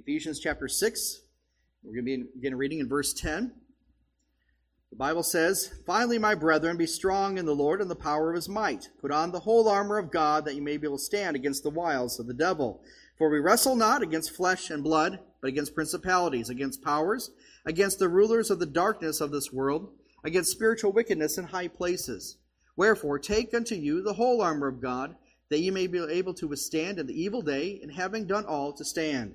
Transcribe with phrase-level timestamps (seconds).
[0.00, 1.20] Ephesians chapter 6.
[1.82, 3.52] We're going to be begin reading in verse 10.
[4.90, 8.36] The Bible says, Finally, my brethren, be strong in the Lord and the power of
[8.36, 8.88] his might.
[8.98, 11.62] Put on the whole armor of God that you may be able to stand against
[11.62, 12.82] the wiles of the devil.
[13.18, 17.30] For we wrestle not against flesh and blood, but against principalities, against powers,
[17.66, 19.92] against the rulers of the darkness of this world,
[20.24, 22.38] against spiritual wickedness in high places.
[22.74, 25.16] Wherefore, take unto you the whole armor of God,
[25.50, 28.72] that ye may be able to withstand in the evil day, and having done all,
[28.72, 29.34] to stand.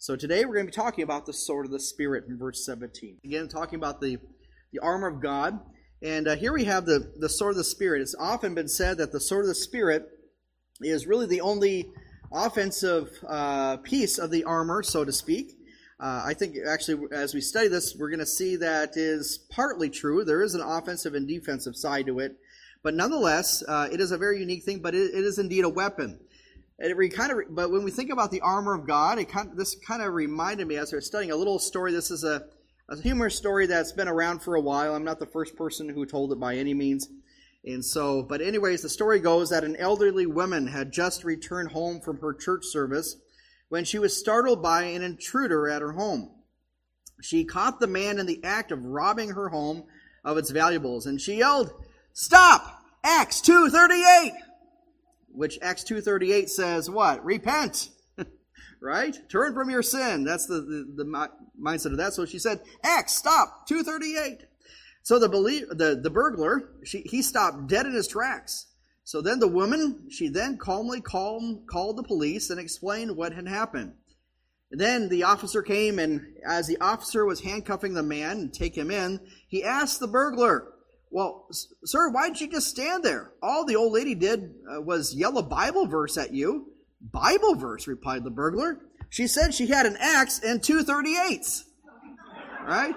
[0.00, 2.64] So today we're going to be talking about the sword of the Spirit in verse
[2.64, 3.16] 17.
[3.24, 4.18] Again, talking about the,
[4.72, 5.58] the armor of God.
[6.00, 8.00] And uh, here we have the, the sword of the Spirit.
[8.00, 10.08] It's often been said that the sword of the Spirit
[10.80, 11.90] is really the only
[12.30, 15.58] offensive uh, piece of the armor, so to speak.
[15.98, 19.90] Uh, I think actually, as we study this, we're going to see that is partly
[19.90, 20.24] true.
[20.24, 22.36] There is an offensive and defensive side to it,
[22.84, 24.78] but nonetheless, uh, it is a very unique thing.
[24.78, 26.20] But it, it is indeed a weapon.
[26.78, 29.56] It kind of, but when we think about the armor of God, it kind of,
[29.56, 31.92] this kind of reminded me as I was studying a little story.
[31.92, 32.44] This is a
[32.88, 34.94] a humorous story that's been around for a while.
[34.94, 37.08] I'm not the first person who told it by any means.
[37.64, 42.00] And so, but anyways, the story goes that an elderly woman had just returned home
[42.00, 43.16] from her church service
[43.68, 46.30] when she was startled by an intruder at her home.
[47.20, 49.84] She caught the man in the act of robbing her home
[50.24, 51.70] of its valuables and she yelled,
[52.14, 52.74] Stop!
[53.04, 54.32] Acts 238!
[55.38, 57.24] Which Acts 238 says what?
[57.24, 57.90] Repent!
[58.82, 59.16] right?
[59.28, 60.24] Turn from your sin.
[60.24, 61.28] That's the, the, the
[61.62, 62.12] mindset of that.
[62.12, 64.40] So she said, Acts, stop, 238.
[65.04, 68.66] So the, belie- the, the burglar, she, he stopped dead in his tracks.
[69.04, 73.46] So then the woman, she then calmly calm, called the police and explained what had
[73.46, 73.92] happened.
[74.72, 78.90] Then the officer came, and as the officer was handcuffing the man and take him
[78.90, 80.66] in, he asked the burglar,
[81.10, 81.48] Well,
[81.84, 83.32] sir, why didn't you just stand there?
[83.42, 86.72] All the old lady did uh, was yell a Bible verse at you.
[87.00, 88.80] Bible verse, replied the burglar.
[89.08, 91.64] She said she had an axe and two 38s.
[92.66, 92.94] Right?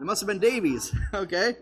[0.00, 0.94] It must have been Davies.
[1.14, 1.54] Okay.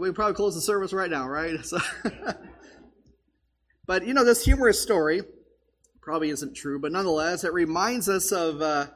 [0.00, 1.58] We probably close the service right now, right?
[1.64, 1.78] So
[3.86, 5.22] but you know, this humorous story
[6.02, 8.86] probably isn't true, but nonetheless, it reminds us of uh,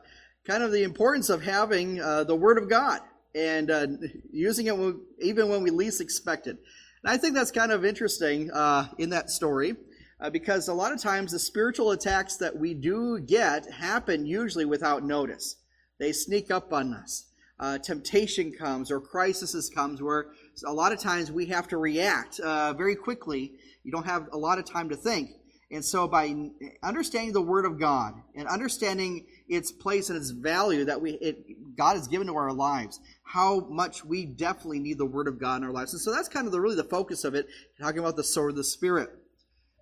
[0.46, 3.00] kind of the importance of having uh, the Word of God
[3.34, 3.86] and uh,
[4.32, 6.56] using it even when we least expect it.
[7.02, 9.76] And I think that's kind of interesting uh, in that story
[10.20, 14.64] uh, because a lot of times the spiritual attacks that we do get happen usually
[14.64, 15.56] without notice.
[15.98, 17.26] They sneak up on us.
[17.58, 20.28] Uh, temptation comes or crisis comes where
[20.66, 23.52] a lot of times we have to react uh, very quickly.
[23.84, 25.30] You don't have a lot of time to think.
[25.70, 26.34] And so by
[26.82, 31.76] understanding the Word of God and understanding its place and its value that we it,
[31.76, 35.56] God has given to our lives, how much we definitely need the Word of God
[35.56, 35.92] in our lives.
[35.92, 37.48] And so that's kind of the, really the focus of it,
[37.80, 39.10] talking about the sword of the Spirit.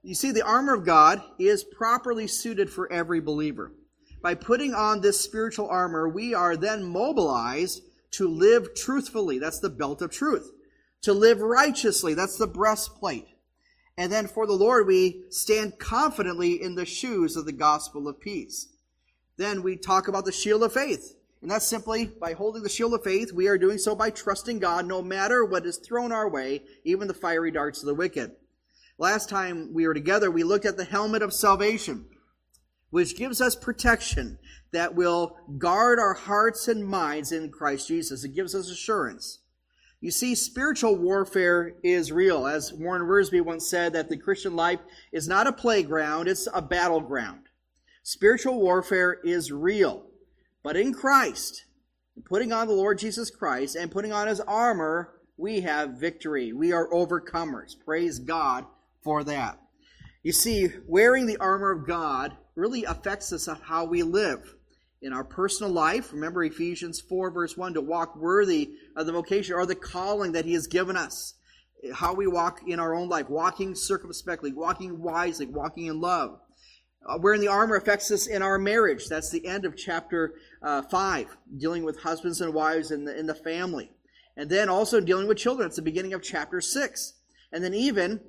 [0.03, 3.73] You see, the armor of God is properly suited for every believer.
[4.23, 9.39] By putting on this spiritual armor, we are then mobilized to live truthfully.
[9.39, 10.51] That's the belt of truth.
[11.03, 12.15] To live righteously.
[12.15, 13.27] That's the breastplate.
[13.99, 18.21] And then for the Lord, we stand confidently in the shoes of the gospel of
[18.21, 18.69] peace.
[19.39, 21.15] Then we talk about the shield of faith.
[21.41, 24.59] And that's simply by holding the shield of faith, we are doing so by trusting
[24.59, 28.33] God no matter what is thrown our way, even the fiery darts of the wicked.
[28.99, 32.07] Last time we were together, we looked at the helmet of salvation,
[32.91, 34.39] which gives us protection
[34.73, 38.25] that will guard our hearts and minds in Christ Jesus.
[38.25, 39.39] It gives us assurance.
[40.01, 42.47] You see, spiritual warfare is real.
[42.49, 44.81] As Warren Wiersbe once said, that the Christian life
[45.13, 47.48] is not a playground, it's a battleground.
[48.11, 50.03] Spiritual warfare is real.
[50.65, 51.67] But in Christ,
[52.25, 56.55] putting on the Lord Jesus Christ and putting on his armor, we have victory.
[56.55, 57.73] We are overcomers.
[57.85, 58.65] Praise God
[59.05, 59.61] for that.
[60.23, 64.55] You see, wearing the armor of God really affects us of how we live
[65.03, 66.11] in our personal life.
[66.11, 70.47] Remember Ephesians 4, verse 1 to walk worthy of the vocation or the calling that
[70.47, 71.35] He has given us.
[71.93, 76.41] How we walk in our own life, walking circumspectly, walking wisely, walking in love.
[77.07, 79.07] Uh, wearing the armor affects us in our marriage.
[79.07, 83.27] That's the end of chapter uh, 5, dealing with husbands and wives in the, in
[83.27, 83.91] the family.
[84.37, 85.67] And then also dealing with children.
[85.67, 87.15] It's the beginning of chapter 6.
[87.53, 88.21] And then even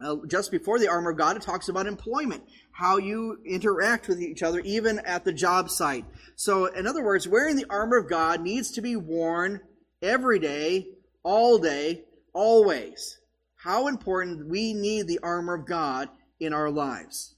[0.00, 4.20] uh, just before the armor of God, it talks about employment, how you interact with
[4.20, 6.04] each other, even at the job site.
[6.36, 9.60] So, in other words, wearing the armor of God needs to be worn
[10.00, 10.88] every day,
[11.22, 13.18] all day, always.
[13.56, 16.08] How important we need the armor of God
[16.38, 17.34] in our lives.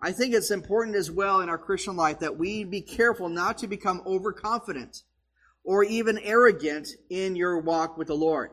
[0.00, 3.58] I think it's important as well in our Christian life that we be careful not
[3.58, 5.02] to become overconfident
[5.64, 8.50] or even arrogant in your walk with the Lord.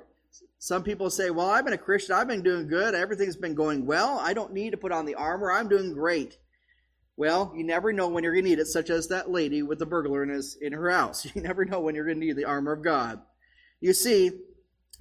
[0.57, 3.85] Some people say, Well, I've been a Christian, I've been doing good, everything's been going
[3.85, 6.37] well, I don't need to put on the armor, I'm doing great.
[7.17, 9.79] Well, you never know when you're going to need it, such as that lady with
[9.79, 11.25] the burglar in, his, in her house.
[11.35, 13.21] You never know when you're going to need the armor of God.
[13.79, 14.31] You see,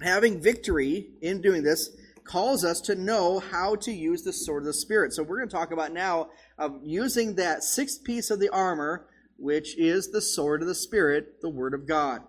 [0.01, 1.89] having victory in doing this
[2.25, 5.13] calls us to know how to use the sword of the Spirit.
[5.13, 9.07] So we're going to talk about now of using that sixth piece of the armor,
[9.37, 12.21] which is the sword of the Spirit, the Word of God.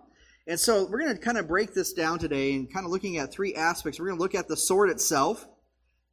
[0.45, 3.17] And so we're going to kind of break this down today and kind of looking
[3.17, 3.99] at three aspects.
[3.99, 5.45] We're going to look at the sword itself,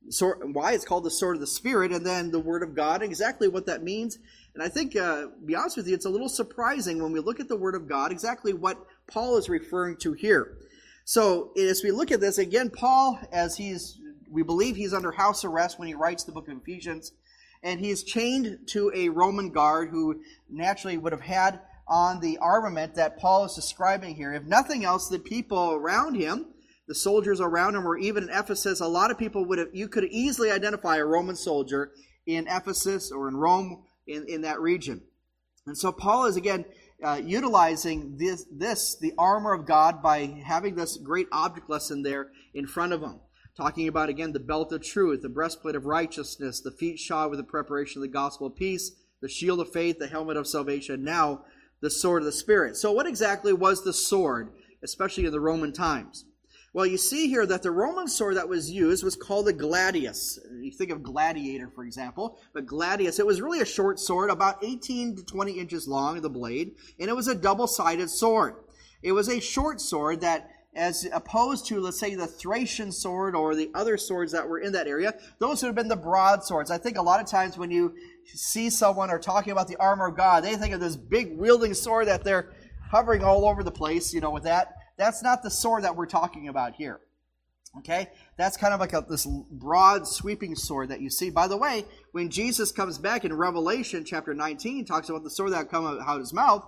[0.08, 3.02] sword, why it's called the sword of the Spirit, and then the Word of God,
[3.02, 4.18] exactly what that means.
[4.54, 7.38] And I think, uh, be honest with you, it's a little surprising when we look
[7.38, 10.56] at the Word of God, exactly what Paul is referring to here.
[11.04, 13.98] So as we look at this, again, Paul, as he's,
[14.30, 17.12] we believe he's under house arrest when he writes the book of Ephesians,
[17.62, 22.94] and he's chained to a Roman guard who naturally would have had on the armament
[22.94, 24.32] that Paul is describing here.
[24.32, 26.46] If nothing else, the people around him,
[26.88, 29.88] the soldiers around him, or even in Ephesus, a lot of people would have, you
[29.88, 31.92] could easily identify a Roman soldier
[32.26, 35.02] in Ephesus or in Rome in, in that region.
[35.66, 36.64] And so Paul is again
[37.02, 42.30] uh, utilizing this, this, the armor of God, by having this great object lesson there
[42.52, 43.20] in front of them.
[43.56, 47.38] Talking about, again, the belt of truth, the breastplate of righteousness, the feet shod with
[47.38, 51.04] the preparation of the gospel of peace, the shield of faith, the helmet of salvation.
[51.04, 51.44] Now,
[51.80, 52.76] the sword of the Spirit.
[52.76, 54.52] So, what exactly was the sword,
[54.82, 56.24] especially in the Roman times?
[56.74, 60.40] Well, you see here that the Roman sword that was used was called a gladius.
[60.60, 64.64] You think of gladiator, for example, but gladius, it was really a short sword, about
[64.64, 68.56] 18 to 20 inches long, the blade, and it was a double sided sword.
[69.04, 73.54] It was a short sword that, as opposed to, let's say, the Thracian sword or
[73.54, 76.72] the other swords that were in that area, those would have been the broadswords.
[76.72, 77.94] I think a lot of times when you
[78.24, 81.74] see someone or talking about the armor of God, they think of this big wielding
[81.74, 82.52] sword that they're
[82.90, 84.74] hovering all over the place, you know, with that.
[84.96, 87.00] That's not the sword that we're talking about here.
[87.78, 88.08] Okay?
[88.36, 91.30] That's kind of like a, this broad, sweeping sword that you see.
[91.30, 95.52] By the way, when Jesus comes back in Revelation chapter 19, talks about the sword
[95.52, 96.64] that come out of his mouth,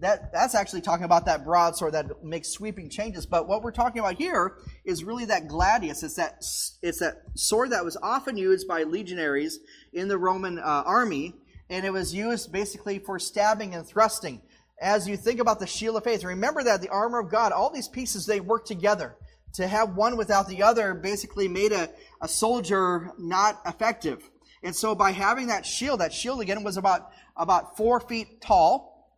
[0.00, 3.26] that, that's actually talking about that broad sword that makes sweeping changes.
[3.26, 6.02] But what we're talking about here is really that gladius.
[6.02, 6.44] It's that,
[6.82, 9.60] it's that sword that was often used by legionaries
[9.92, 11.34] in the Roman uh, army,
[11.68, 14.40] and it was used basically for stabbing and thrusting.
[14.80, 17.70] As you think about the shield of faith, remember that the armor of God, all
[17.70, 19.16] these pieces, they work together.
[19.54, 21.88] To have one without the other basically made a,
[22.20, 24.28] a soldier not effective.
[24.64, 29.12] And so by having that shield, that shield again was about, about four feet tall,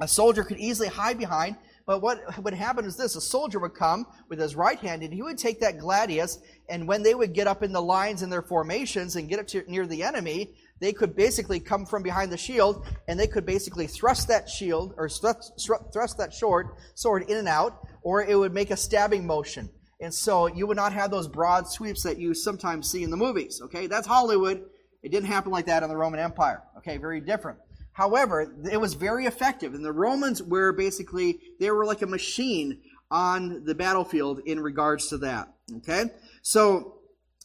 [0.00, 1.56] a soldier could easily hide behind.
[1.86, 5.12] But what would happen is this a soldier would come with his right hand, and
[5.12, 8.30] he would take that gladius, and when they would get up in the lines in
[8.30, 12.32] their formations and get up to, near the enemy, they could basically come from behind
[12.32, 15.52] the shield, and they could basically thrust that shield, or thrust,
[15.92, 19.68] thrust that sword, sword in and out, or it would make a stabbing motion.
[20.00, 23.16] And so you would not have those broad sweeps that you sometimes see in the
[23.16, 23.60] movies.
[23.64, 24.64] Okay, that's Hollywood.
[25.02, 26.62] It didn't happen like that in the Roman Empire.
[26.78, 27.58] Okay, very different.
[27.92, 29.74] However, it was very effective.
[29.74, 35.08] And the Romans were basically, they were like a machine on the battlefield in regards
[35.08, 35.52] to that.
[35.78, 36.04] Okay?
[36.42, 36.96] So,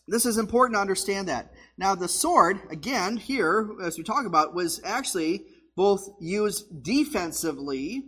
[0.07, 1.51] this is important to understand that.
[1.77, 8.03] Now, the sword, again, here, as we talk about, was actually both used defensively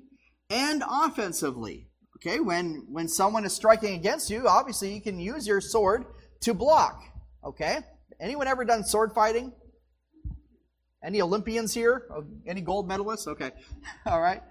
[0.49, 1.87] and offensively.
[2.17, 6.05] Okay, when, when someone is striking against you, obviously you can use your sword
[6.41, 7.03] to block.
[7.43, 7.79] Okay?
[8.19, 9.51] Anyone ever done sword fighting?
[11.03, 12.07] Any Olympians here?
[12.09, 13.27] Oh, any gold medalists?
[13.27, 13.51] Okay.
[14.05, 14.41] All right.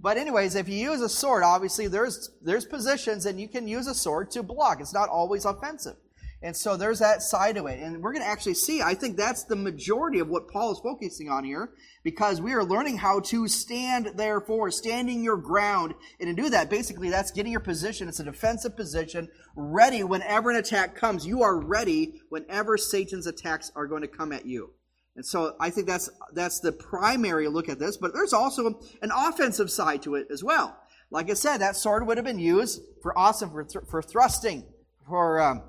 [0.00, 3.86] But anyways, if you use a sword, obviously there's there's positions and you can use
[3.86, 4.80] a sword to block.
[4.80, 5.96] It's not always offensive.
[6.40, 7.80] And so there's that side of it.
[7.80, 10.78] And we're going to actually see, I think that's the majority of what Paul is
[10.78, 11.70] focusing on here,
[12.04, 15.94] because we are learning how to stand therefore, standing your ground.
[16.20, 18.08] And to do that, basically, that's getting your position.
[18.08, 21.26] It's a defensive position, ready whenever an attack comes.
[21.26, 24.70] You are ready whenever Satan's attacks are going to come at you.
[25.16, 29.10] And so I think that's that's the primary look at this, but there's also an
[29.12, 30.78] offensive side to it as well.
[31.10, 34.62] Like I said, that sword would have been used for awesome for, for thrusting,
[35.08, 35.62] for um,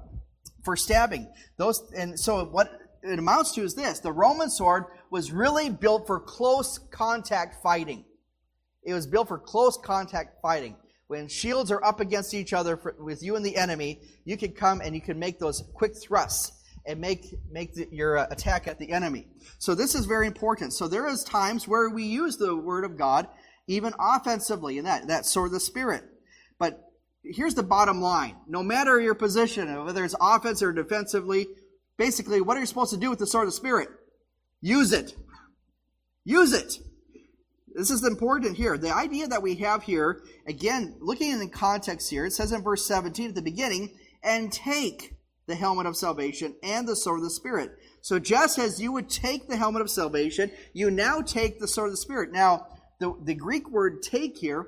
[0.64, 1.32] for stabbing.
[1.58, 2.72] Those and so what
[3.04, 8.06] it amounts to is this: the Roman sword was really built for close contact fighting.
[8.84, 10.76] It was built for close contact fighting.
[11.08, 14.52] When shields are up against each other for, with you and the enemy, you can
[14.52, 16.52] come and you can make those quick thrusts
[16.86, 19.28] and make make the, your uh, attack at the enemy.
[19.58, 20.74] So this is very important.
[20.74, 23.28] So there is times where we use the word of God
[23.68, 26.04] even offensively in that that sword of the spirit.
[26.58, 26.89] But
[27.24, 31.48] here's the bottom line: no matter your position, whether it's offense or defensively,
[31.98, 33.90] basically, what are you supposed to do with the sword of the spirit?
[34.62, 35.16] Use it.
[36.26, 36.80] Use it.
[37.74, 38.78] This is important here.
[38.78, 42.62] The idea that we have here, again, looking in the context here, it says in
[42.62, 43.92] verse 17 at the beginning,
[44.24, 45.14] and take
[45.48, 47.72] the helmet of salvation and the sword of the Spirit.
[48.02, 51.88] So just as you would take the helmet of salvation, you now take the sword
[51.88, 52.32] of the Spirit.
[52.32, 52.68] Now,
[53.00, 54.68] the, the Greek word take here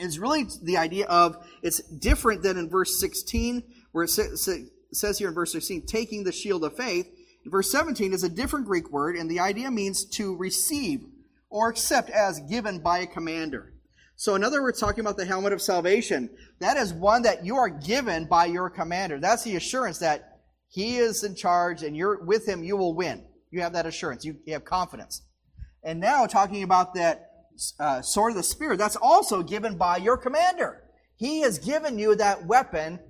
[0.00, 5.28] is really the idea of it's different than in verse 16, where it says, here
[5.28, 7.08] in verse 16, taking the shield of faith.
[7.46, 11.04] Verse 17 is a different Greek word, and the idea means to receive
[11.48, 13.72] or accept as given by a commander.
[14.16, 16.28] So, in other words, talking about the helmet of salvation,
[16.58, 19.18] that is one that you are given by your commander.
[19.18, 23.24] That's the assurance that he is in charge and you're with him, you will win.
[23.50, 24.24] You have that assurance.
[24.24, 25.22] You have confidence.
[25.82, 27.29] And now, talking about that
[27.78, 30.82] uh, sword of the Spirit, that's also given by your commander.
[31.16, 33.00] He has given you that weapon.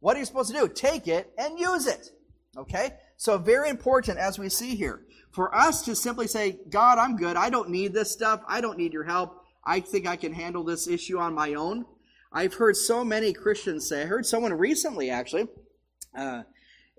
[0.00, 0.68] What are you supposed to do?
[0.68, 2.10] Take it and use it.
[2.56, 2.94] Okay?
[3.16, 5.02] So, very important as we see here.
[5.30, 7.36] For us to simply say, God, I'm good.
[7.36, 8.40] I don't need this stuff.
[8.48, 9.44] I don't need your help.
[9.64, 11.84] I think I can handle this issue on my own.
[12.32, 15.48] I've heard so many Christians say, I heard someone recently actually,
[16.16, 16.42] uh,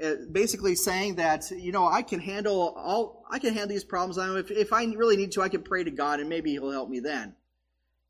[0.01, 4.17] Uh, basically saying that, you know, I can handle all, I can handle these problems.
[4.17, 6.71] I if if I really need to, I can pray to God and maybe He'll
[6.71, 7.35] help me then.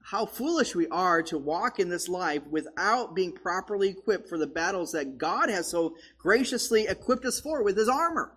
[0.04, 4.48] How foolish we are to walk in this life without being properly equipped for the
[4.48, 8.32] battles that God has so graciously equipped us for with His armor.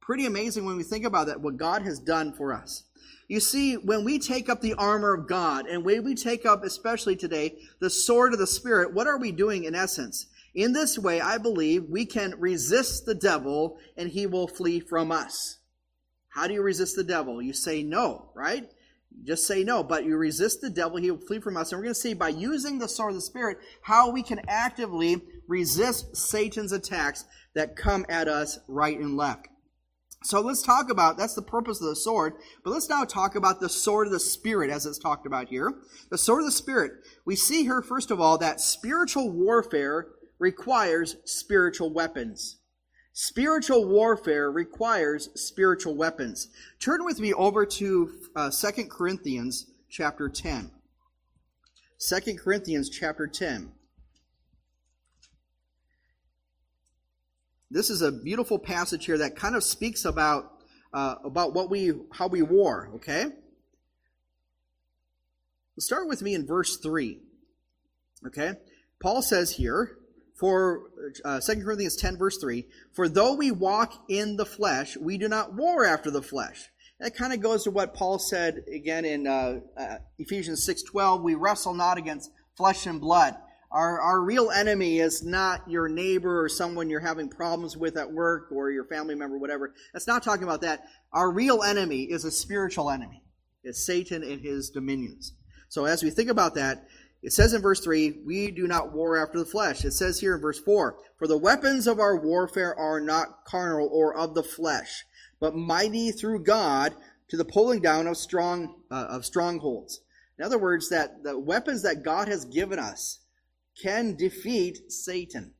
[0.00, 2.84] Pretty amazing when we think about that, what God has done for us.
[3.28, 6.62] You see, when we take up the armor of God, and when we take up,
[6.62, 10.26] especially today, the sword of the Spirit, what are we doing in essence?
[10.54, 15.10] In this way, I believe we can resist the devil and he will flee from
[15.10, 15.58] us.
[16.28, 17.42] How do you resist the devil?
[17.42, 18.68] You say no, right?
[19.22, 21.70] Just say no, but you resist the devil, he will flee from us.
[21.70, 24.40] And we're going to see by using the sword of the Spirit how we can
[24.48, 29.46] actively resist Satan's attacks that come at us right and left.
[30.24, 32.34] So let's talk about that's the purpose of the sword,
[32.64, 35.74] but let's now talk about the sword of the Spirit as it's talked about here.
[36.10, 36.92] The sword of the Spirit.
[37.26, 40.08] We see here, first of all, that spiritual warfare
[40.38, 42.56] requires spiritual weapons.
[43.12, 46.48] Spiritual warfare requires spiritual weapons.
[46.80, 50.70] Turn with me over to uh, 2 Corinthians chapter 10.
[52.00, 53.70] 2 Corinthians chapter 10.
[57.70, 60.50] This is a beautiful passage here that kind of speaks about
[60.92, 62.90] uh, about what we how we war.
[62.96, 63.26] Okay,
[65.78, 67.18] start with me in verse three.
[68.26, 68.52] Okay,
[69.00, 69.98] Paul says here
[70.34, 70.90] for
[71.24, 75.28] uh, 2 Corinthians 10, verse 3 For though we walk in the flesh, we do
[75.28, 76.70] not war after the flesh.
[77.00, 81.22] That kind of goes to what Paul said again in uh, uh, Ephesians 6:12.
[81.22, 83.36] We wrestle not against flesh and blood,
[83.74, 88.12] our, our real enemy is not your neighbor or someone you're having problems with at
[88.12, 89.74] work or your family member, whatever.
[89.92, 90.84] That's not talking about that.
[91.12, 93.24] Our real enemy is a spiritual enemy.
[93.64, 95.32] It's Satan and his dominions.
[95.68, 96.86] So as we think about that,
[97.24, 99.82] it says in verse 3, we do not war after the flesh.
[99.82, 103.88] It says here in verse 4, for the weapons of our warfare are not carnal
[103.90, 105.06] or of the flesh,
[105.40, 106.94] but mighty through God
[107.28, 110.02] to the pulling down of strong uh, of strongholds.
[110.38, 113.20] In other words, that the weapons that God has given us
[113.80, 115.54] can defeat Satan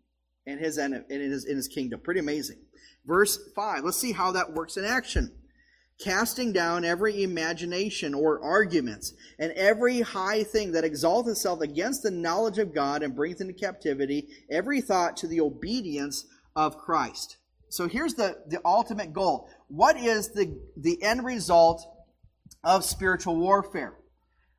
[0.47, 2.01] and his, in his, in his kingdom.
[2.01, 2.59] Pretty amazing.
[3.07, 5.33] Verse 5, let's see how that works in action.
[6.01, 12.11] Casting down every imagination or arguments and every high thing that exalts itself against the
[12.11, 17.37] knowledge of God and brings into captivity every thought to the obedience of Christ.
[17.69, 19.49] So here's the, the ultimate goal.
[19.69, 21.87] What is the, the end result
[22.63, 23.95] of spiritual warfare?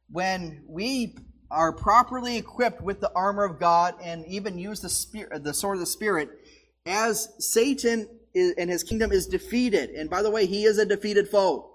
[0.10, 1.16] When we
[1.52, 5.78] are properly equipped with the armor of God and even use the spirit, the sword
[5.78, 6.30] of the Spirit,
[6.86, 9.90] as Satan is, and his kingdom is defeated.
[9.92, 11.72] And by the way, he is a defeated foe.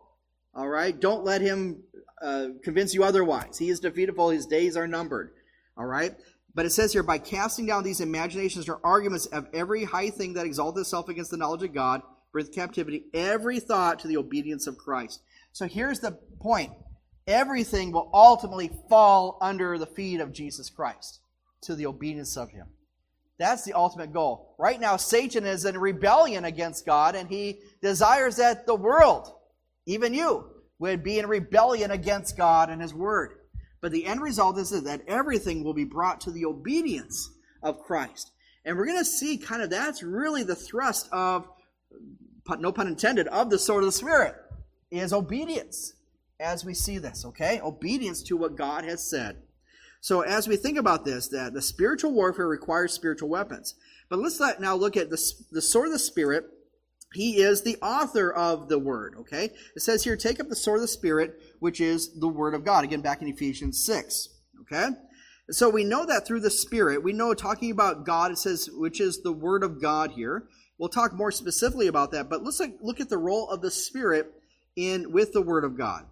[0.55, 1.83] All right, don't let him
[2.23, 3.59] uh, convince you otherwise.
[3.59, 4.31] He is defeated foe.
[4.31, 5.33] His days are numbered.
[5.76, 6.14] All right.
[6.55, 10.35] But it says here, by casting down these imaginations or arguments of every high thing
[10.35, 12.02] that exalts itself against the knowledge of God,
[12.33, 15.23] bring captivity every thought to the obedience of Christ.
[15.52, 16.73] So here's the point
[17.26, 21.21] everything will ultimately fall under the feet of Jesus Christ
[21.62, 22.67] to the obedience of Him.
[23.41, 24.55] That's the ultimate goal.
[24.59, 29.33] Right now, Satan is in rebellion against God, and he desires that the world,
[29.87, 30.45] even you,
[30.79, 33.39] would be in rebellion against God and His Word.
[33.81, 37.31] But the end result is that everything will be brought to the obedience
[37.63, 38.31] of Christ.
[38.67, 41.49] And we're going to see kind of that's really the thrust of
[42.59, 44.35] no pun intended, of the sword of the Spirit
[44.91, 45.95] is obedience
[46.39, 47.59] as we see this, okay?
[47.63, 49.37] Obedience to what God has said.
[50.00, 53.75] So as we think about this, that the spiritual warfare requires spiritual weapons.
[54.09, 56.47] But let's now look at the, the sword of the Spirit.
[57.12, 59.50] He is the author of the word, okay?
[59.76, 62.64] It says here, take up the sword of the Spirit, which is the word of
[62.64, 62.85] God.
[62.85, 64.28] Again, back in Ephesians 6,
[64.62, 64.90] okay?
[65.50, 69.00] So we know that through the Spirit, we know talking about God, it says, which
[69.00, 70.45] is the word of God here.
[70.78, 74.33] We'll talk more specifically about that, but let's look at the role of the Spirit
[74.76, 76.07] in with the word of God.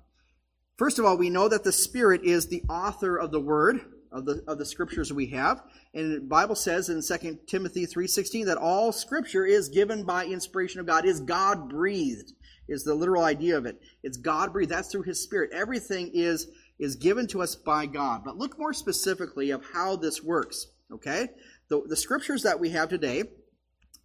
[0.78, 3.80] First of all, we know that the Spirit is the author of the Word,
[4.12, 5.60] of the, of the scriptures we have.
[5.92, 10.78] And the Bible says in 2 Timothy 3.16 that all scripture is given by inspiration
[10.78, 12.32] of God, is God breathed,
[12.68, 13.80] is the literal idea of it.
[14.04, 14.70] It's God breathed.
[14.70, 15.50] That's through His Spirit.
[15.52, 16.46] Everything is,
[16.78, 18.22] is given to us by God.
[18.24, 21.30] But look more specifically of how this works, okay?
[21.70, 23.24] The, the scriptures that we have today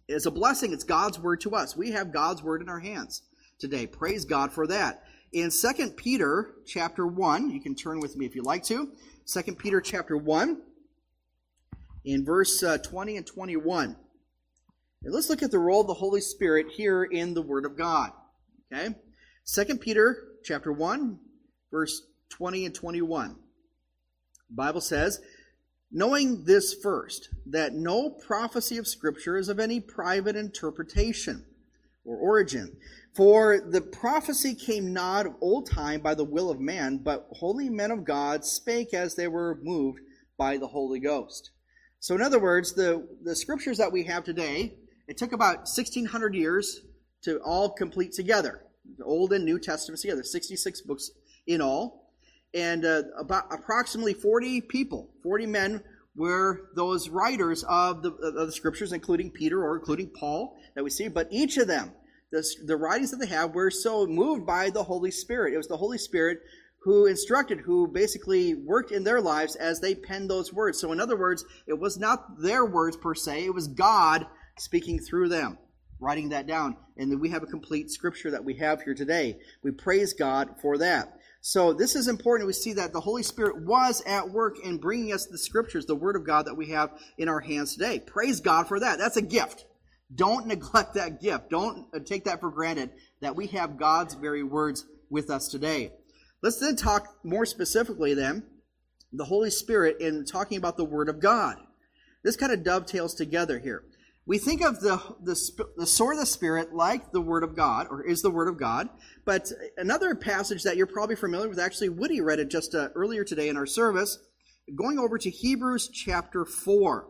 [0.08, 0.72] is a blessing.
[0.72, 1.76] It's God's word to us.
[1.76, 3.22] We have God's word in our hands
[3.60, 3.86] today.
[3.86, 5.03] Praise God for that
[5.34, 8.88] in 2 Peter chapter 1, you can turn with me if you like to.
[9.26, 10.62] 2 Peter chapter 1,
[12.04, 13.96] in verse uh, 20 and 21.
[15.02, 17.76] And let's look at the role of the Holy Spirit here in the Word of
[17.76, 18.12] God.
[18.72, 18.94] Okay?
[19.52, 21.18] 2 Peter chapter 1,
[21.70, 23.36] verse 20 and 21.
[24.50, 25.20] The Bible says,
[25.90, 31.44] Knowing this first, that no prophecy of Scripture is of any private interpretation
[32.04, 32.76] or origin.
[33.14, 37.68] For the prophecy came not of old time by the will of man, but holy
[37.68, 40.00] men of God spake as they were moved
[40.36, 41.52] by the Holy Ghost.
[42.00, 44.74] So, in other words, the, the scriptures that we have today,
[45.06, 46.80] it took about 1600 years
[47.22, 48.64] to all complete together.
[48.98, 51.12] The Old and New Testaments together, 66 books
[51.46, 52.10] in all.
[52.52, 55.82] And uh, about approximately 40 people, 40 men,
[56.16, 60.90] were those writers of the, of the scriptures, including Peter or including Paul that we
[60.90, 61.08] see.
[61.08, 61.92] But each of them,
[62.34, 65.54] the, the writings that they have were so moved by the Holy Spirit.
[65.54, 66.40] It was the Holy Spirit
[66.80, 70.80] who instructed, who basically worked in their lives as they penned those words.
[70.80, 74.26] So, in other words, it was not their words per se, it was God
[74.58, 75.58] speaking through them,
[76.00, 76.76] writing that down.
[76.96, 79.38] And then we have a complete scripture that we have here today.
[79.62, 81.16] We praise God for that.
[81.40, 82.48] So, this is important.
[82.48, 85.94] We see that the Holy Spirit was at work in bringing us the scriptures, the
[85.94, 88.00] Word of God that we have in our hands today.
[88.00, 88.98] Praise God for that.
[88.98, 89.66] That's a gift.
[90.12, 91.50] Don't neglect that gift.
[91.50, 92.90] Don't uh, take that for granted
[93.20, 95.92] that we have God's very words with us today.
[96.42, 98.44] Let's then talk more specifically then
[99.16, 101.56] the Holy Spirit in talking about the Word of God.
[102.22, 103.84] This kind of dovetails together here.
[104.26, 107.86] We think of the, the, the sword of the Spirit like the Word of God,
[107.90, 108.88] or is the Word of God.
[109.24, 113.22] But another passage that you're probably familiar with, actually, Woody read it just uh, earlier
[113.22, 114.18] today in our service,
[114.74, 117.06] going over to Hebrews chapter 4.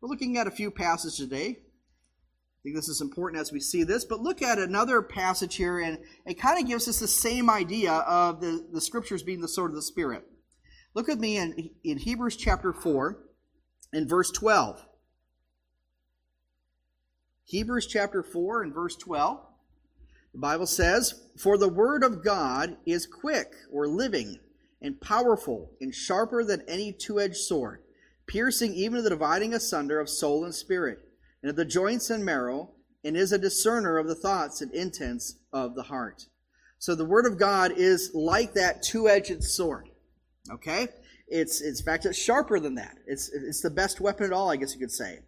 [0.00, 1.60] We're looking at a few passages today
[2.66, 4.04] think this is important as we see this.
[4.04, 7.92] But look at another passage here, and it kind of gives us the same idea
[7.92, 10.24] of the, the scriptures being the sword of the Spirit.
[10.92, 13.18] Look with me in, in Hebrews chapter 4
[13.92, 14.84] in verse 12.
[17.44, 19.38] Hebrews chapter 4 and verse 12.
[20.32, 24.40] The Bible says, For the word of God is quick or living
[24.82, 27.82] and powerful and sharper than any two edged sword,
[28.26, 31.05] piercing even to the dividing asunder of soul and spirit
[31.42, 32.70] and of the joints and marrow,
[33.04, 36.26] and is a discerner of the thoughts and intents of the heart.
[36.78, 39.88] So the Word of God is like that two-edged sword.
[40.50, 40.88] Okay?
[41.28, 42.96] It's, it's in fact, it's sharper than that.
[43.06, 45.20] It's, it's the best weapon at all, I guess you could say.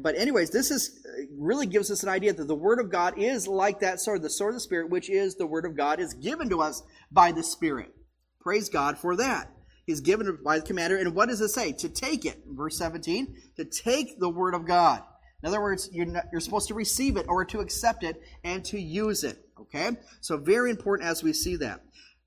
[0.00, 3.46] But anyways, this is really gives us an idea that the Word of God is
[3.46, 6.14] like that sword, the sword of the Spirit, which is the Word of God, is
[6.14, 7.94] given to us by the Spirit.
[8.40, 9.50] Praise God for that.
[9.86, 10.96] He's given by the commander.
[10.96, 11.72] And what does it say?
[11.72, 12.42] To take it.
[12.48, 13.36] Verse 17.
[13.56, 15.02] To take the Word of God.
[15.44, 18.64] In other words, you're, not, you're supposed to receive it or to accept it and
[18.64, 19.36] to use it.
[19.60, 19.90] Okay?
[20.22, 21.82] So, very important as we see that.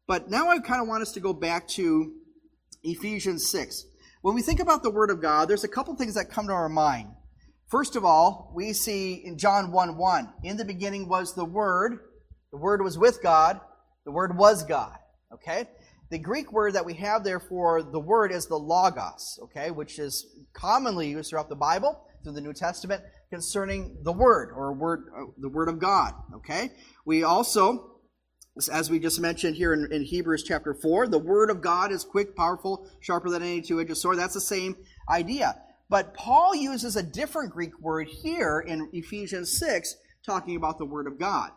[0.05, 2.13] But now I kind of want us to go back to
[2.83, 3.85] Ephesians 6.
[4.21, 6.53] When we think about the Word of God, there's a couple things that come to
[6.53, 7.07] our mind.
[7.69, 11.97] First of all, we see in John 1 1, in the beginning was the Word,
[12.51, 13.59] the Word was with God,
[14.05, 14.95] the Word was God.
[15.33, 15.67] Okay?
[16.11, 19.97] The Greek word that we have there for the Word is the Logos, okay, which
[19.97, 25.05] is commonly used throughout the Bible through the New Testament concerning the Word or word,
[25.17, 26.13] uh, the Word of God.
[26.35, 26.71] Okay,
[27.05, 27.99] we also,
[28.69, 32.03] as we just mentioned here in, in Hebrews chapter four, the Word of God is
[32.03, 34.17] quick, powerful, sharper than any two-edged sword.
[34.17, 34.75] That's the same
[35.09, 35.55] idea.
[35.89, 41.07] But Paul uses a different Greek word here in Ephesians six, talking about the Word
[41.07, 41.51] of God.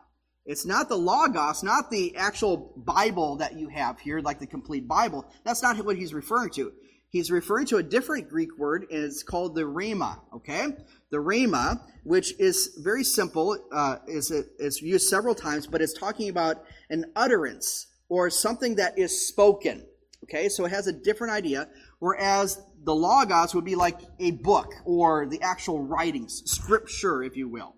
[0.47, 4.87] It's not the Logos, not the actual Bible that you have here, like the complete
[4.87, 5.27] Bible.
[5.45, 6.73] That's not what he's referring to.
[7.11, 10.69] He's referring to a different Greek word, and it's called the rhema, okay?
[11.11, 16.29] The rhema, which is very simple, uh, is, is used several times, but it's talking
[16.29, 19.85] about an utterance or something that is spoken,
[20.25, 20.49] okay?
[20.49, 21.69] So it has a different idea,
[21.99, 27.49] whereas the logos would be like a book or the actual writings, scripture, if you
[27.49, 27.75] will.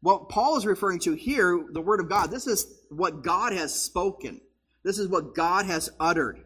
[0.00, 3.74] What Paul is referring to here, the Word of God, this is what God has
[3.74, 4.40] spoken.
[4.84, 6.45] This is what God has uttered.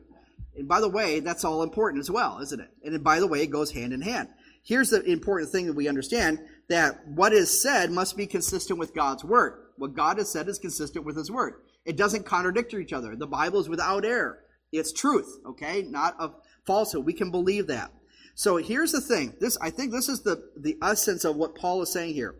[0.60, 2.68] And by the way, that's all important as well, isn't it?
[2.84, 4.28] And by the way, it goes hand in hand.
[4.62, 8.94] Here's the important thing that we understand that what is said must be consistent with
[8.94, 9.68] God's word.
[9.78, 11.54] What God has said is consistent with his word.
[11.86, 13.16] It doesn't contradict each other.
[13.16, 14.40] The Bible is without error.
[14.70, 15.80] It's truth, okay?
[15.80, 16.34] Not of
[16.66, 17.06] falsehood.
[17.06, 17.90] We can believe that.
[18.34, 19.32] So here's the thing.
[19.40, 22.34] This I think this is the, the essence of what Paul is saying here.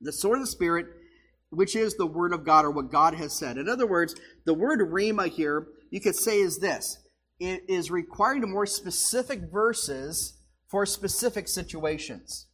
[0.00, 0.86] The sword of the Spirit,
[1.50, 3.56] which is the word of God or what God has said.
[3.56, 6.98] In other words, the word rhema here, you could say is this
[7.42, 10.34] it is requiring more specific verses
[10.68, 12.46] for specific situations.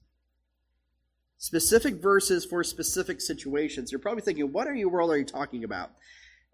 [1.37, 3.93] Specific verses for specific situations.
[3.93, 5.91] You're probably thinking, what are you world are you talking about?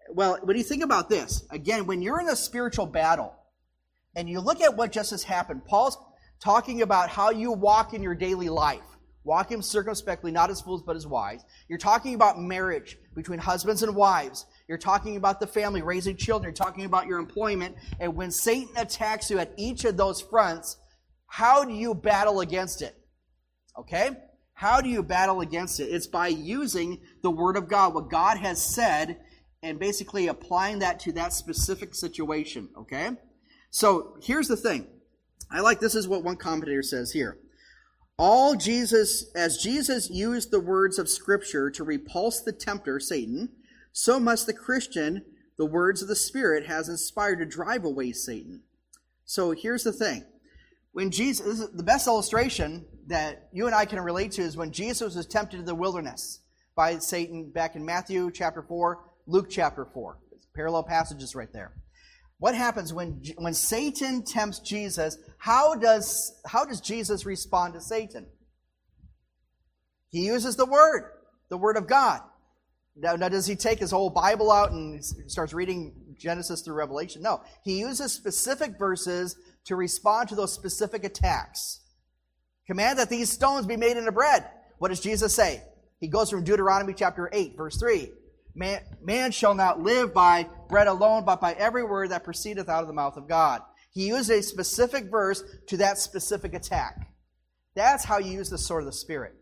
[0.09, 3.33] Well, when you think about this, again, when you're in a spiritual battle
[4.17, 5.97] and you look at what just has happened, Paul's
[6.41, 8.83] talking about how you walk in your daily life.
[9.23, 11.43] Walk him circumspectly, not as fools, but as wise.
[11.69, 14.45] You're talking about marriage between husbands and wives.
[14.67, 16.49] You're talking about the family, raising children.
[16.49, 17.75] You're talking about your employment.
[17.99, 20.77] And when Satan attacks you at each of those fronts,
[21.27, 22.95] how do you battle against it?
[23.77, 24.11] Okay?
[24.53, 25.85] How do you battle against it?
[25.85, 29.19] It's by using the Word of God, what God has said,
[29.61, 32.69] and basically applying that to that specific situation.
[32.77, 33.11] Okay?
[33.69, 34.87] So here's the thing.
[35.51, 37.37] I like this is what one commentator says here.
[38.17, 43.49] All Jesus, as Jesus used the words of Scripture to repulse the tempter, Satan,
[43.97, 45.23] so must the Christian,
[45.57, 48.63] the words of the Spirit, has inspired to drive away Satan.
[49.23, 50.25] So here's the thing.
[50.91, 55.15] When Jesus, the best illustration that you and I can relate to is when Jesus
[55.15, 56.41] was tempted in the wilderness
[56.75, 60.17] by Satan back in Matthew chapter 4, Luke chapter 4.
[60.29, 61.71] There's parallel passages right there.
[62.37, 65.17] What happens when, when Satan tempts Jesus?
[65.37, 68.27] How does, how does Jesus respond to Satan?
[70.09, 71.11] He uses the Word,
[71.47, 72.19] the Word of God.
[72.95, 77.21] Now, now, does he take his whole Bible out and starts reading Genesis through Revelation?
[77.21, 77.41] No.
[77.63, 81.81] He uses specific verses to respond to those specific attacks.
[82.67, 84.49] Command that these stones be made into bread.
[84.77, 85.61] What does Jesus say?
[85.99, 88.11] He goes from Deuteronomy chapter 8, verse 3.
[88.55, 92.81] Man, man shall not live by bread alone, but by every word that proceedeth out
[92.81, 93.61] of the mouth of God.
[93.91, 97.11] He used a specific verse to that specific attack.
[97.75, 99.33] That's how you use the sword of the Spirit.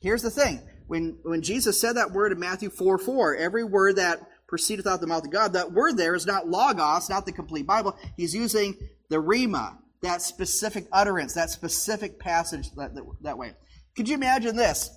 [0.00, 3.94] Here's the thing when, when Jesus said that word in Matthew 4 4, every word
[3.96, 7.26] that proceedeth out of the mouth of God, that word there is not logos, not
[7.26, 7.96] the complete Bible.
[8.16, 8.76] He's using
[9.08, 13.52] the rhema, that specific utterance, that specific passage that, that, that way.
[13.96, 14.90] Could you imagine this?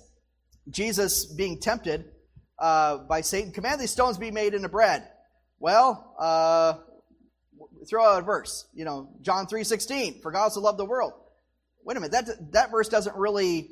[0.68, 2.06] Jesus being tempted
[2.58, 5.08] uh, by Satan, command these stones be made into bread.
[5.60, 6.74] Well, uh,
[7.88, 8.66] throw out a verse.
[8.74, 11.12] You know, John 3.16, for God so loved the world.
[11.84, 13.70] Wait a minute, that, that verse doesn't really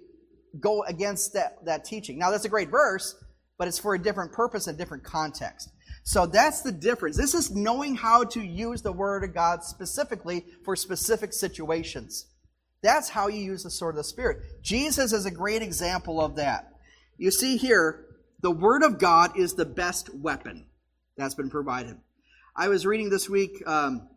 [0.60, 2.18] go against that, that teaching.
[2.18, 3.14] Now, that's a great verse,
[3.58, 5.70] but it's for a different purpose and different context.
[6.04, 7.16] So that's the difference.
[7.16, 12.26] This is knowing how to use the Word of God specifically for specific situations.
[12.82, 14.38] That's how you use the sword of the Spirit.
[14.62, 16.72] Jesus is a great example of that.
[17.18, 18.06] You see here,
[18.40, 20.66] the Word of God is the best weapon
[21.16, 21.96] that's been provided.
[22.56, 24.08] I was reading this week um,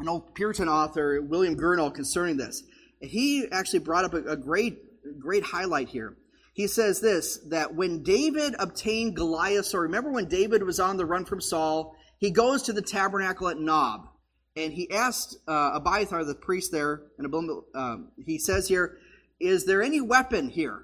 [0.00, 2.64] an old Puritan author, William Gurnall, concerning this.
[3.00, 4.78] He actually brought up a, a great
[5.18, 6.16] great highlight here.
[6.52, 11.06] He says this that when David obtained Goliath, so remember when David was on the
[11.06, 14.08] run from Saul, he goes to the tabernacle at Nob
[14.56, 17.32] and he asked uh, Abiathar, the priest there, and
[17.74, 18.98] um, he says here,
[19.38, 20.82] Is there any weapon here?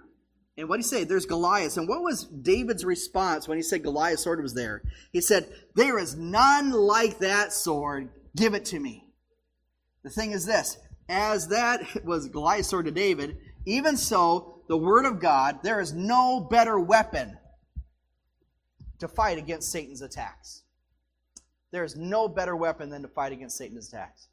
[0.56, 1.04] And what did he say?
[1.04, 1.76] There's Goliath.
[1.76, 4.82] And what was David's response when he said Goliath's sword was there?
[5.12, 8.10] He said, There is none like that sword.
[8.36, 9.08] Give it to me.
[10.04, 15.04] The thing is this as that was Goliath's sword to David, even so, the Word
[15.04, 17.38] of God, there is no better weapon
[18.98, 20.62] to fight against Satan's attacks.
[21.70, 24.28] There is no better weapon than to fight against Satan's attacks.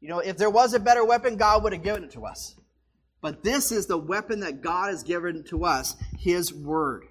[0.00, 2.56] You know, if there was a better weapon, God would have given it to us.
[3.20, 7.04] But this is the weapon that God has given to us, His Word.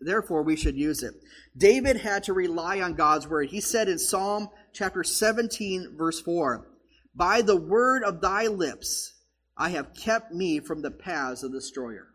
[0.00, 1.14] Therefore, we should use it.
[1.56, 3.48] David had to rely on God's Word.
[3.48, 6.68] He said in Psalm chapter 17, verse 4,
[7.14, 9.14] By the word of thy lips,
[9.56, 12.08] I have kept me from the paths of the destroyer.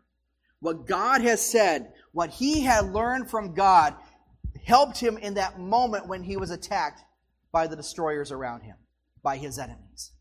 [0.60, 3.94] What God has said, what he had learned from God,
[4.64, 7.02] helped him in that moment when he was attacked
[7.50, 8.76] by the destroyers around him,
[9.22, 10.12] by his enemies.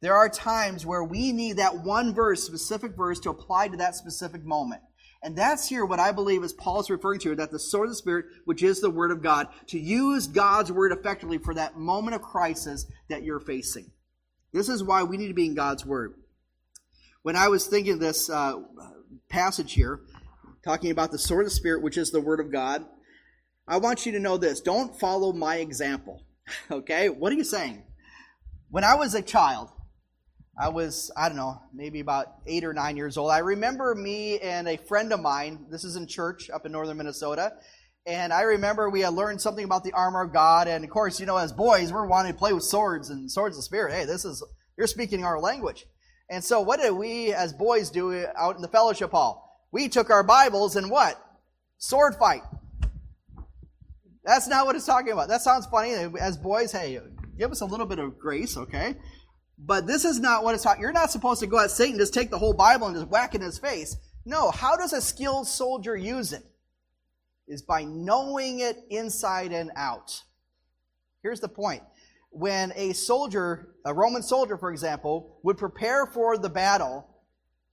[0.00, 3.94] There are times where we need that one verse, specific verse, to apply to that
[3.94, 4.82] specific moment.
[5.22, 7.96] And that's here what I believe is Paul's referring to, that the sword of the
[7.96, 12.14] Spirit, which is the Word of God, to use God's Word effectively for that moment
[12.14, 13.90] of crisis that you're facing.
[14.52, 16.14] This is why we need to be in God's Word.
[17.24, 18.56] When I was thinking this uh,
[19.30, 20.00] passage here,
[20.62, 22.84] talking about the sword of the Spirit, which is the Word of God,
[23.66, 24.60] I want you to know this.
[24.60, 26.22] Don't follow my example.
[26.70, 27.08] Okay?
[27.08, 27.82] What are you saying?
[28.68, 29.70] When I was a child,
[30.60, 33.30] I was, I don't know, maybe about eight or nine years old.
[33.30, 36.98] I remember me and a friend of mine, this is in church up in northern
[36.98, 37.54] Minnesota,
[38.04, 40.68] and I remember we had learned something about the armor of God.
[40.68, 43.56] And of course, you know, as boys, we're wanting to play with swords and swords
[43.56, 43.94] of spirit.
[43.94, 44.44] Hey, this is,
[44.76, 45.86] you're speaking our language.
[46.30, 49.66] And so, what did we as boys do out in the fellowship hall?
[49.72, 51.20] We took our Bibles and what?
[51.78, 52.42] Sword fight.
[54.24, 55.28] That's not what it's talking about.
[55.28, 55.92] That sounds funny.
[56.18, 56.98] As boys, hey,
[57.38, 58.96] give us a little bit of grace, okay?
[59.58, 60.80] But this is not what it's talking.
[60.80, 63.34] You're not supposed to go at Satan, just take the whole Bible and just whack
[63.34, 63.96] in his face.
[64.24, 66.42] No, how does a skilled soldier use it?
[67.46, 70.22] Is by knowing it inside and out.
[71.22, 71.82] Here's the point.
[72.34, 77.08] When a soldier, a Roman soldier, for example, would prepare for the battle,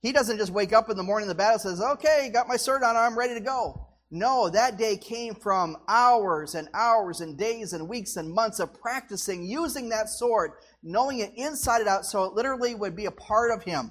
[0.00, 2.56] he doesn't just wake up in the morning of the battle says, Okay, got my
[2.56, 3.88] sword on, I'm ready to go.
[4.14, 8.78] No, that day came from hours and hours and days and weeks and months of
[8.78, 13.10] practicing using that sword, knowing it inside and out, so it literally would be a
[13.10, 13.90] part of him.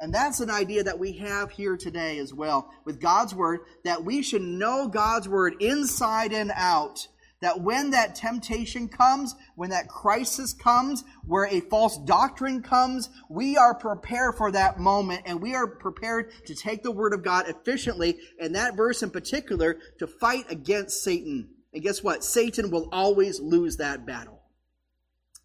[0.00, 4.04] And that's an idea that we have here today as well with God's Word, that
[4.04, 7.08] we should know God's Word inside and out
[7.40, 13.56] that when that temptation comes, when that crisis comes, where a false doctrine comes, we
[13.56, 17.48] are prepared for that moment and we are prepared to take the word of God
[17.48, 21.48] efficiently, and that verse in particular, to fight against Satan.
[21.72, 22.24] And guess what?
[22.24, 24.42] Satan will always lose that battle.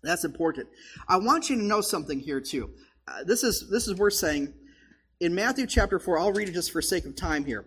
[0.01, 0.67] That's important.
[1.07, 2.71] I want you to know something here too.
[3.07, 4.53] Uh, this is this is worth saying.
[5.19, 7.65] In Matthew chapter 4, I'll read it just for sake of time here.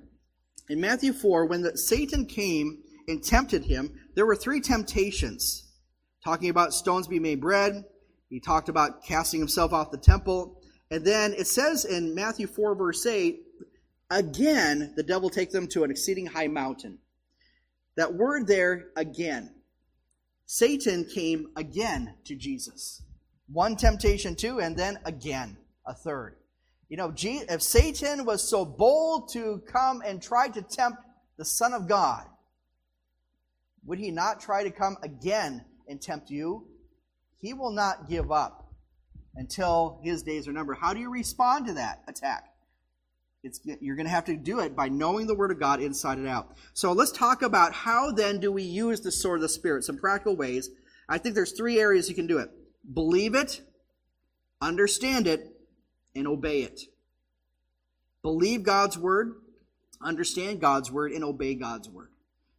[0.69, 5.71] In Matthew 4, when the, Satan came and tempted him, there were three temptations.
[6.25, 7.85] Talking about stones being made bread.
[8.29, 10.61] He talked about casting himself off the temple.
[10.91, 13.41] And then it says in Matthew 4, verse 8,
[14.11, 16.99] again, the devil take them to an exceeding high mountain.
[17.97, 19.55] That word there, again.
[20.47, 23.03] Satan came again to Jesus.
[23.49, 26.37] One temptation, two, and then again, a third.
[26.89, 30.99] You know, if Satan was so bold to come and try to tempt
[31.37, 32.27] the Son of God,
[33.87, 36.67] would he not try to come again and tempt you?
[37.39, 38.73] He will not give up
[39.35, 40.79] until his days are numbered.
[40.81, 42.53] How do you respond to that attack?
[43.43, 46.19] It's, you're going to have to do it by knowing the Word of God inside
[46.19, 46.57] and out.
[46.75, 49.85] So let's talk about how then do we use the sword of the Spirit?
[49.85, 50.71] Some practical ways.
[51.09, 52.51] I think there's three areas you can do it
[52.93, 53.61] believe it,
[54.61, 55.53] understand it,
[56.15, 56.83] and obey it.
[58.23, 59.35] Believe God's Word,
[60.03, 62.11] understand God's Word, and obey God's Word.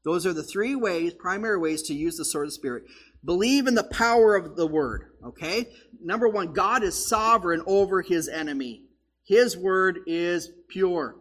[0.08, 2.86] Those are the three ways, primary ways to use the sword of the Spirit.
[3.26, 5.67] Believe in the power of the word, okay?
[6.02, 8.84] Number one, God is sovereign over his enemy.
[9.26, 11.17] His word is pure.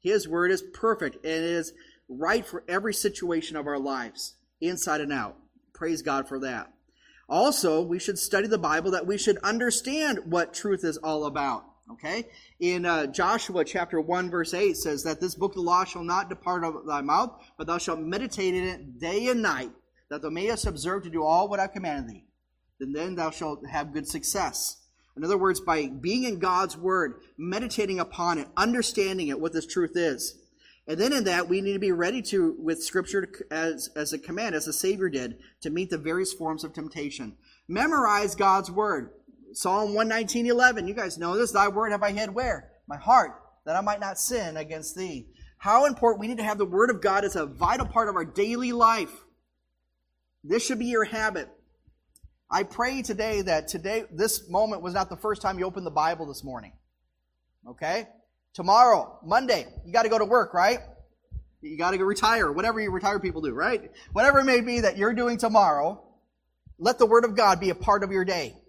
[0.00, 1.72] His word is perfect and it is
[2.08, 5.36] right for every situation of our lives, inside and out.
[5.72, 6.72] Praise God for that.
[7.28, 11.64] Also, we should study the Bible that we should understand what truth is all about.
[11.92, 12.24] Okay?
[12.60, 16.04] In uh, Joshua chapter 1, verse 8 says that this book of the law shall
[16.04, 19.70] not depart out of thy mouth, but thou shalt meditate in it day and night,
[20.08, 22.24] that thou mayest observe to do all what I commanded thee.
[22.80, 24.78] And then thou shalt have good success.
[25.16, 29.66] In other words, by being in God's word, meditating upon it, understanding it, what this
[29.66, 30.38] truth is.
[30.86, 34.18] And then in that, we need to be ready to, with Scripture as, as a
[34.18, 37.36] command, as the Savior did, to meet the various forms of temptation.
[37.68, 39.10] Memorize God's word.
[39.52, 40.86] Psalm 119, 11.
[40.86, 41.52] You guys know this.
[41.52, 42.70] Thy word have I hid where?
[42.86, 43.32] My heart,
[43.66, 45.28] that I might not sin against thee.
[45.58, 48.16] How important we need to have the word of God as a vital part of
[48.16, 49.12] our daily life.
[50.42, 51.48] This should be your habit.
[52.50, 55.90] I pray today that today, this moment was not the first time you opened the
[55.90, 56.72] Bible this morning.
[57.68, 58.08] Okay?
[58.54, 60.78] Tomorrow, Monday, you got to go to work, right?
[61.60, 63.90] You got to go retire, whatever you retired people do, right?
[64.12, 66.02] Whatever it may be that you're doing tomorrow,
[66.78, 68.59] let the Word of God be a part of your day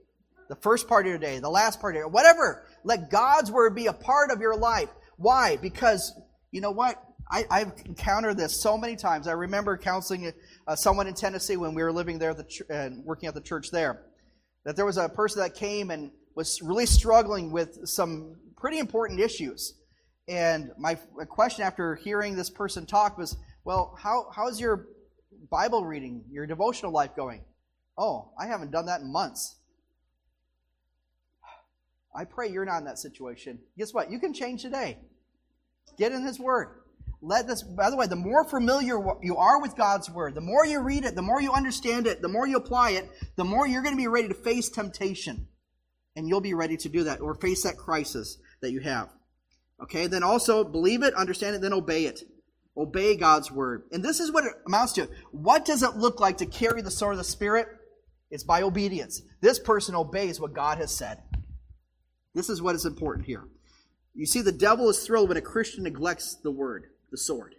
[0.52, 2.66] the first part of your day, the last part of your whatever.
[2.84, 4.90] Let God's word be a part of your life.
[5.16, 5.56] Why?
[5.56, 6.12] Because
[6.52, 7.02] you know what?
[7.32, 9.30] I, have encountered this so many times.
[9.30, 10.34] I remember counseling
[10.68, 13.72] uh, someone in Tennessee when we were living there the and working at the church
[13.72, 14.02] there.
[14.66, 19.22] That there was a person that came and was really struggling with some pretty important
[19.22, 19.76] issues.
[20.28, 20.96] And my
[21.30, 24.88] question after hearing this person talk was, well, how, how's your
[25.50, 27.46] Bible reading, your devotional life going?
[27.98, 29.56] Oh, I haven't done that in months.
[32.14, 33.60] I pray you're not in that situation.
[33.78, 34.12] Guess what?
[34.12, 35.00] You can change today.
[35.98, 36.82] Get in His Word.
[37.22, 40.66] Let this, by the way, the more familiar you are with God's Word, the more
[40.66, 43.68] you read it, the more you understand it, the more you apply it, the more
[43.68, 45.48] you're going to be ready to face temptation.
[46.16, 49.10] And you'll be ready to do that or face that crisis that you have.
[49.82, 52.22] Okay, then also believe it, understand it, then obey it.
[52.76, 53.84] Obey God's Word.
[53.92, 55.08] And this is what it amounts to.
[55.32, 57.68] What does it look like to carry the sword of the Spirit?
[58.30, 59.22] It's by obedience.
[59.42, 61.22] This person obeys what God has said.
[62.34, 63.44] This is what is important here.
[64.14, 67.56] You see, the devil is thrilled when a Christian neglects the word, the sword.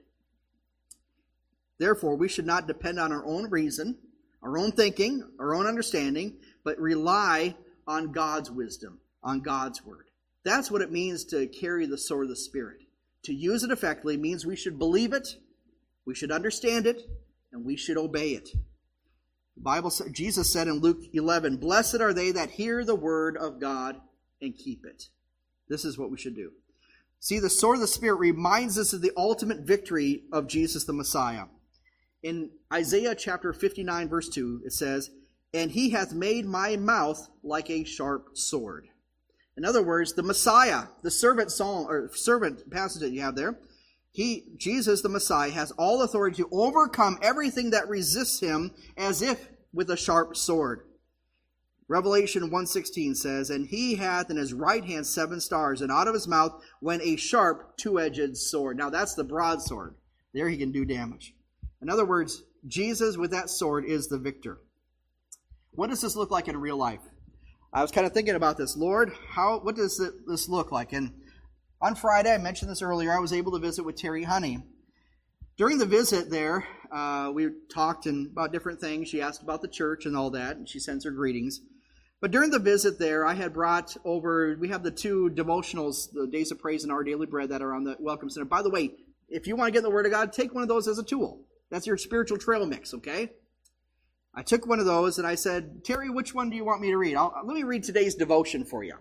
[1.78, 3.98] Therefore, we should not depend on our own reason,
[4.42, 7.56] our own thinking, our own understanding, but rely
[7.86, 10.06] on God's wisdom, on God's word.
[10.44, 12.82] That's what it means to carry the sword of the Spirit.
[13.24, 15.36] To use it effectively means we should believe it,
[16.04, 17.08] we should understand it,
[17.52, 18.50] and we should obey it.
[19.54, 23.60] The Bible Jesus said in Luke 11, "Blessed are they that hear the word of
[23.60, 24.00] God
[24.42, 25.08] and keep it."
[25.68, 26.52] This is what we should do.
[27.18, 30.92] See, the sword of the Spirit reminds us of the ultimate victory of Jesus the
[30.92, 31.44] Messiah.
[32.22, 35.10] In Isaiah chapter 59, verse 2, it says,
[35.54, 38.88] And he hath made my mouth like a sharp sword.
[39.56, 43.58] In other words, the Messiah, the servant psalm or servant passage that you have there,
[44.10, 49.48] he, Jesus the Messiah, has all authority to overcome everything that resists him as if
[49.72, 50.82] with a sharp sword.
[51.92, 56.14] Revelation 1:16 says, "And he hath in his right hand seven stars, and out of
[56.14, 59.96] his mouth went a sharp two-edged sword." Now that's the broadsword.
[60.32, 61.36] There he can do damage.
[61.82, 64.62] In other words, Jesus with that sword is the victor.
[65.72, 67.02] What does this look like in real life?
[67.74, 68.74] I was kind of thinking about this.
[68.74, 70.94] Lord, how what does this look like?
[70.94, 71.12] And
[71.82, 74.64] on Friday, I mentioned this earlier, I was able to visit with Terry Honey.
[75.58, 79.08] During the visit there, uh, we talked and about different things.
[79.08, 81.60] She asked about the church and all that, and she sends her greetings.
[82.22, 86.28] But during the visit there, I had brought over, we have the two devotionals, the
[86.28, 88.46] Days of Praise and Our Daily Bread, that are on the Welcome Center.
[88.46, 88.92] By the way,
[89.28, 91.02] if you want to get the Word of God, take one of those as a
[91.02, 91.40] tool.
[91.68, 93.32] That's your spiritual trail mix, okay?
[94.32, 96.92] I took one of those and I said, Terry, which one do you want me
[96.92, 97.16] to read?
[97.16, 98.94] I'll, let me read today's devotion for you.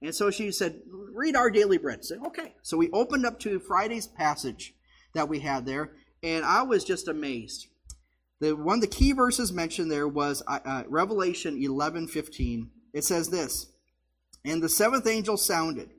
[0.00, 0.80] And so she said,
[1.12, 1.98] read Our Daily Bread.
[1.98, 2.54] I said, okay.
[2.62, 4.74] So we opened up to Friday's passage
[5.12, 5.90] that we had there,
[6.22, 7.66] and I was just amazed.
[8.40, 12.70] The one of the key verses mentioned there was uh, uh, Revelation 11:15.
[12.92, 13.66] It says this,
[14.44, 15.90] "And the seventh angel sounded,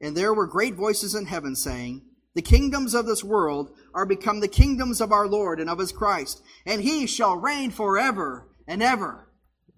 [0.00, 2.02] and there were great voices in heaven saying,
[2.34, 5.92] The kingdoms of this world are become the kingdoms of our Lord and of his
[5.92, 9.28] Christ, and he shall reign forever and ever."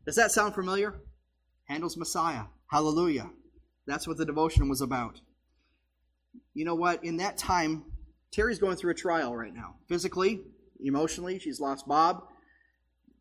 [0.05, 1.01] Does that sound familiar?
[1.65, 2.45] Handel's Messiah.
[2.67, 3.31] Hallelujah.
[3.87, 5.21] That's what the devotion was about.
[6.53, 7.05] You know what?
[7.05, 7.85] In that time,
[8.31, 9.77] Terry's going through a trial right now.
[9.89, 10.43] Physically,
[10.85, 11.39] emotionally.
[11.39, 12.25] She's lost Bob,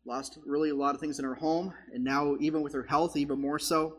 [0.06, 3.16] lost really a lot of things in her home, and now, even with her health,
[3.16, 3.98] even more so.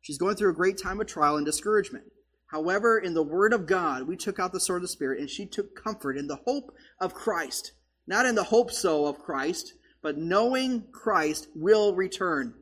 [0.00, 2.04] She's going through a great time of trial and discouragement.
[2.50, 5.30] However, in the Word of God, we took out the sword of the Spirit, and
[5.30, 7.72] she took comfort in the hope of Christ.
[8.06, 12.54] Not in the hope so of Christ, but knowing Christ will return.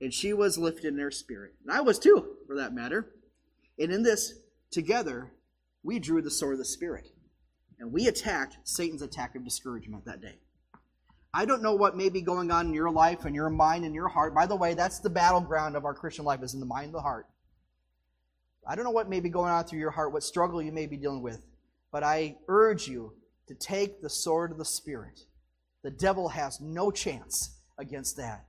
[0.00, 1.54] And she was lifted in her spirit.
[1.64, 3.14] And I was too, for that matter.
[3.78, 4.34] And in this,
[4.70, 5.32] together,
[5.82, 7.10] we drew the sword of the Spirit.
[7.78, 10.38] And we attacked Satan's attack of discouragement that day.
[11.32, 13.94] I don't know what may be going on in your life and your mind and
[13.94, 14.34] your heart.
[14.34, 16.94] By the way, that's the battleground of our Christian life, is in the mind and
[16.94, 17.26] the heart.
[18.66, 20.86] I don't know what may be going on through your heart, what struggle you may
[20.86, 21.42] be dealing with,
[21.90, 23.12] but I urge you
[23.48, 25.20] to take the sword of the Spirit.
[25.82, 28.46] The devil has no chance against that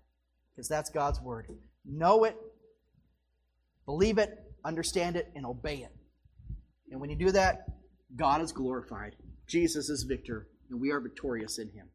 [0.53, 1.47] because that's God's word.
[1.83, 2.37] Know it,
[3.85, 5.93] believe it, understand it, and obey it.
[6.91, 7.67] And when you do that,
[8.15, 9.15] God is glorified.
[9.47, 11.89] Jesus is victor, and we are victorious in him.